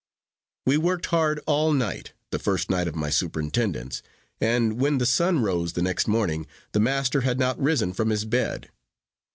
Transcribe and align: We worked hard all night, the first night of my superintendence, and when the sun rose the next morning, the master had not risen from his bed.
We 0.65 0.77
worked 0.77 1.05
hard 1.05 1.41
all 1.45 1.73
night, 1.73 2.13
the 2.31 2.39
first 2.39 2.71
night 2.71 2.87
of 2.87 2.95
my 2.95 3.11
superintendence, 3.11 4.01
and 4.39 4.81
when 4.81 4.97
the 4.97 5.05
sun 5.05 5.41
rose 5.43 5.73
the 5.73 5.83
next 5.83 6.07
morning, 6.07 6.47
the 6.71 6.79
master 6.79 7.21
had 7.21 7.37
not 7.37 7.61
risen 7.61 7.93
from 7.93 8.09
his 8.09 8.25
bed. 8.25 8.71